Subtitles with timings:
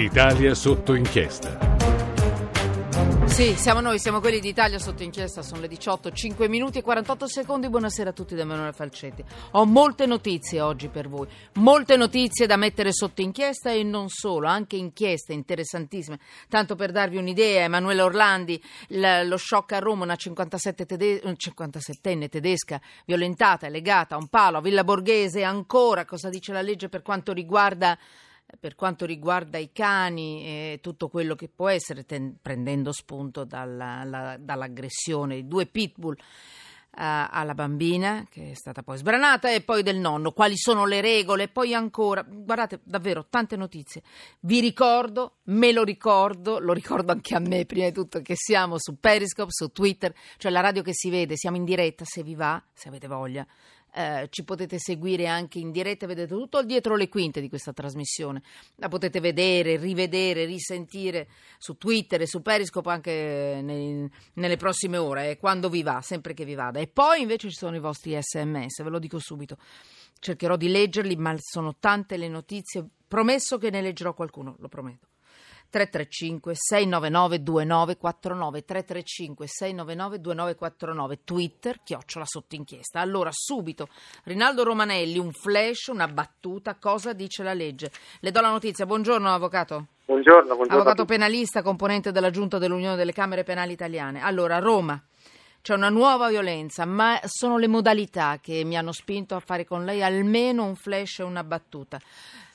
[0.00, 1.58] Italia sotto inchiesta.
[3.26, 7.28] Sì, siamo noi, siamo quelli d'Italia sotto inchiesta, sono le 18, 5 minuti e 48
[7.28, 7.68] secondi.
[7.68, 9.22] Buonasera a tutti da Emanuele Falcetti.
[9.52, 14.48] Ho molte notizie oggi per voi, molte notizie da mettere sotto inchiesta e non solo,
[14.48, 16.18] anche inchieste interessantissime.
[16.48, 22.80] Tanto per darvi un'idea, Emanuele Orlandi, lo shock a Roma, una 57 tede- 57enne tedesca
[23.04, 27.32] violentata legata a un palo a Villa Borghese, ancora cosa dice la legge per quanto
[27.32, 27.98] riguarda
[28.58, 34.04] per quanto riguarda i cani e tutto quello che può essere, ten- prendendo spunto dalla,
[34.04, 36.16] la, dall'aggressione di due pitbull
[36.90, 41.00] uh, alla bambina che è stata poi sbranata e poi del nonno, quali sono le
[41.00, 44.02] regole, poi ancora, guardate davvero tante notizie,
[44.40, 48.76] vi ricordo, me lo ricordo, lo ricordo anche a me prima di tutto che siamo
[48.78, 52.34] su Periscope, su Twitter, cioè la radio che si vede, siamo in diretta se vi
[52.34, 53.46] va, se avete voglia
[53.92, 58.42] eh, ci potete seguire anche in diretta, vedete tutto dietro le quinte di questa trasmissione.
[58.76, 61.28] La potete vedere, rivedere, risentire
[61.58, 66.34] su Twitter e su Periscope anche nei, nelle prossime ore, eh, quando vi va, sempre
[66.34, 66.80] che vi vada.
[66.80, 69.56] E poi invece ci sono i vostri sms, ve lo dico subito.
[70.18, 72.86] Cercherò di leggerli, ma sono tante le notizie.
[73.08, 75.08] Promesso che ne leggerò qualcuno, lo prometto.
[75.70, 83.88] 335 699 2949 335 699 2949 Twitter chiocciola sotto inchiesta allora subito
[84.24, 87.90] Rinaldo Romanelli un flash una battuta cosa dice la legge?
[88.20, 88.86] Le do la notizia.
[88.86, 89.86] Buongiorno avvocato.
[90.06, 94.22] Buongiorno, buongiorno avvocato penalista componente della giunta dell'Unione delle Camere Penali Italiane.
[94.22, 95.00] Allora Roma
[95.62, 99.84] c'è una nuova violenza, ma sono le modalità che mi hanno spinto a fare con
[99.84, 102.00] lei almeno un flash e una battuta.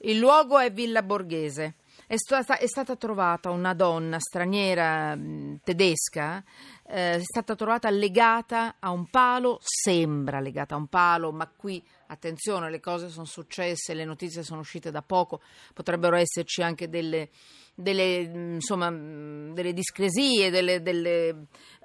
[0.00, 1.74] Il luogo è Villa Borghese.
[2.10, 6.42] È stata, è stata trovata una donna straniera mh, tedesca,
[6.86, 11.84] eh, è stata trovata legata a un palo, sembra legata a un palo, ma qui
[12.06, 15.42] attenzione, le cose sono successe, le notizie sono uscite da poco,
[15.74, 17.28] potrebbero esserci anche delle,
[17.74, 18.20] delle,
[18.54, 21.28] insomma, delle discresie, delle, delle,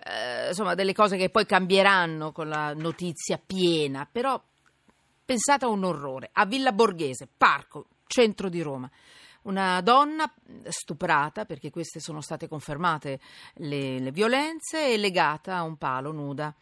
[0.06, 4.42] eh, insomma, delle cose che poi cambieranno con la notizia piena, però
[5.26, 8.90] pensate a un orrore, a Villa Borghese, parco, centro di Roma
[9.44, 10.32] una donna
[10.68, 13.20] stuprata, perché queste sono state confermate
[13.56, 16.54] le, le violenze, e legata a un palo nuda.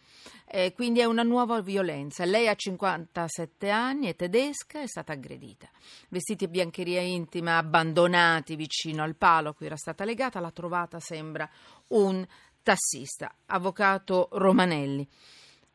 [0.45, 2.25] Eh, quindi è una nuova violenza.
[2.25, 5.69] Lei ha 57 anni, è tedesca, è stata aggredita.
[6.09, 10.99] Vestiti e biancheria intima abbandonati vicino al palo a cui era stata legata, l'ha trovata,
[10.99, 11.49] sembra,
[11.89, 12.25] un
[12.61, 15.07] tassista, avvocato Romanelli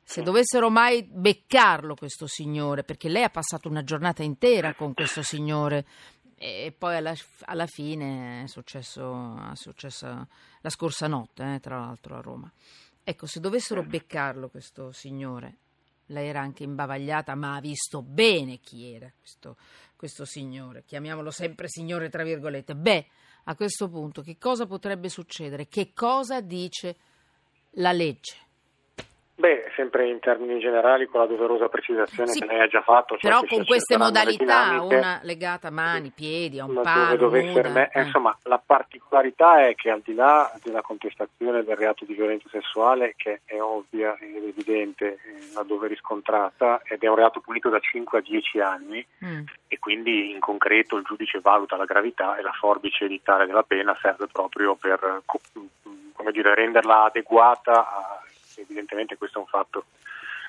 [0.09, 5.21] se dovessero mai beccarlo questo signore, perché lei ha passato una giornata intera con questo
[5.21, 5.85] signore
[6.39, 7.15] e poi alla,
[7.45, 10.29] alla fine è successo, è successo,
[10.61, 12.53] la scorsa notte, eh, tra l'altro a Roma.
[13.03, 15.59] Ecco, se dovessero beccarlo questo signore,
[16.07, 19.57] lei era anche imbavagliata, ma ha visto bene chi era questo,
[19.97, 22.75] questo signore, chiamiamolo sempre signore tra virgolette.
[22.77, 23.07] Beh,
[23.45, 25.69] a questo punto che cosa potrebbe succedere?
[25.69, 26.97] Che cosa dice
[27.73, 28.46] la legge?
[29.39, 33.19] Beh, sempre in termini generali, con la doverosa precisazione sì, che lei ha già fatto.
[33.19, 37.91] Cioè però con queste modalità, una legata a mani, piedi, a un palo, dove me,
[37.93, 38.01] eh.
[38.01, 43.13] Insomma, la particolarità è che al di là della contestazione del reato di violenza sessuale,
[43.15, 48.19] che è ovvia ed evidente eh, laddove riscontrata, ed è un reato punito da 5
[48.19, 49.41] a 10 anni, mm.
[49.69, 53.95] e quindi in concreto il giudice valuta la gravità e la forbice editale della pena
[54.01, 55.25] serve proprio per
[56.15, 58.21] come dire, renderla adeguata a
[58.67, 59.85] evidentemente questo è un fatto,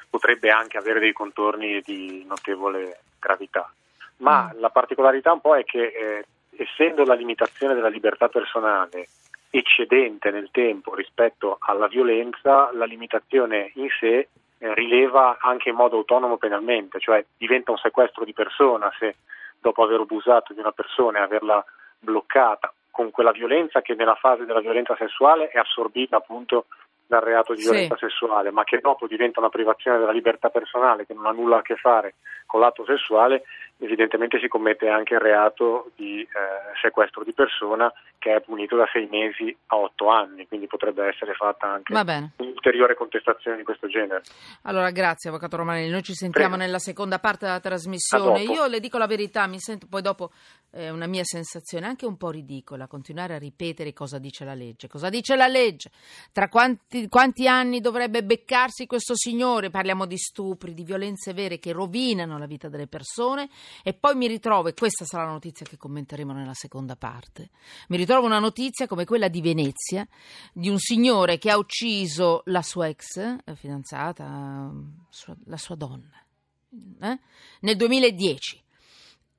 [0.09, 3.71] potrebbe anche avere dei contorni di notevole gravità.
[4.17, 4.59] Ma mm.
[4.59, 9.07] la particolarità un po' è che eh, essendo la limitazione della libertà personale
[9.49, 15.97] eccedente nel tempo rispetto alla violenza, la limitazione in sé eh, rileva anche in modo
[15.97, 19.15] autonomo penalmente, cioè diventa un sequestro di persona se
[19.59, 21.63] dopo aver abusato di una persona e averla
[21.99, 26.65] bloccata con quella violenza che nella fase della violenza sessuale è assorbita appunto
[27.07, 28.05] dal reato di violenza sì.
[28.05, 31.61] sessuale, ma che dopo diventa una privazione della libertà personale che non ha nulla a
[31.61, 32.15] che fare
[32.57, 33.43] con l'atto sessuale,
[33.77, 36.27] evidentemente si commette anche il reato di eh,
[36.81, 41.33] sequestro di persona che è punito da sei mesi a otto anni, quindi potrebbe essere
[41.33, 44.23] fatta anche un'ulteriore contestazione di questo genere.
[44.63, 46.63] Allora, grazie Avvocato Romanelli, noi ci sentiamo Prego.
[46.63, 48.41] nella seconda parte della trasmissione.
[48.41, 50.31] Io le dico la verità, mi sento poi dopo
[50.71, 54.87] eh, una mia sensazione anche un po' ridicola continuare a ripetere cosa dice la legge.
[54.87, 55.91] Cosa dice la legge?
[56.31, 59.69] Tra quanti, quanti anni dovrebbe beccarsi questo signore?
[59.69, 63.49] Parliamo di stupri, di violenze vere che rovinano la vita delle persone
[63.83, 67.51] e poi mi ritrovo, e questa sarà la notizia che commenteremo nella seconda parte,
[67.89, 70.07] mi ritrovo una notizia come quella di Venezia,
[70.51, 74.71] di un signore che ha ucciso la sua ex eh, fidanzata,
[75.45, 76.25] la sua donna,
[77.01, 77.19] eh?
[77.61, 78.63] nel 2010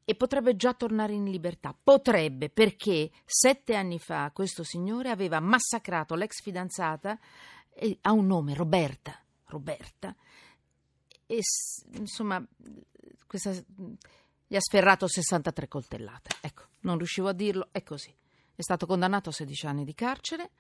[0.05, 1.77] e potrebbe già tornare in libertà.
[1.79, 7.19] Potrebbe perché sette anni fa questo signore aveva massacrato l'ex fidanzata,
[8.01, 9.23] ha un nome, Roberta.
[9.49, 10.15] Roberta.
[11.27, 11.41] E
[11.93, 12.43] insomma,
[13.29, 16.31] questa, gli ha sferrato 63 coltellate.
[16.41, 18.13] Ecco, non riuscivo a dirlo, è così.
[18.55, 20.51] È stato condannato a 16 anni di carcere.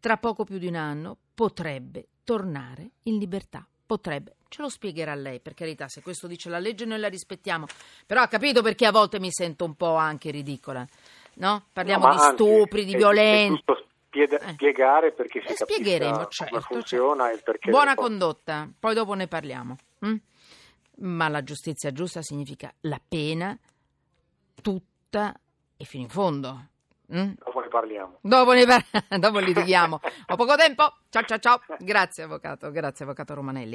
[0.00, 5.38] Tra poco più di un anno potrebbe tornare in libertà Potrebbe, ce lo spiegherà lei,
[5.38, 7.66] per carità, se questo dice la legge noi la rispettiamo,
[8.04, 10.84] però ha capito perché a volte mi sento un po' anche ridicola,
[11.34, 11.66] no?
[11.72, 13.62] Parliamo no, di stupri, di violenza.
[14.10, 14.52] Eh.
[14.54, 17.38] spiegare perché si eh, spiegheremo, certo, funziona certo.
[17.38, 20.14] e perché buona condotta poi dopo ne parliamo hm?
[20.96, 23.58] Ma la giustizia giusta significa la pena
[24.62, 25.38] tutta
[25.76, 26.68] e fino in fondo
[27.14, 27.34] Mm?
[27.38, 28.18] Dopo ne parliamo.
[28.20, 28.84] Dopo, ne par-
[29.20, 30.00] dopo litighiamo.
[30.26, 30.92] Ho poco tempo.
[31.08, 31.60] Ciao ciao ciao.
[31.78, 33.74] Grazie avvocato, grazie avvocato Romanelli.